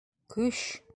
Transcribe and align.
Кө-ө-ш! 0.33 0.63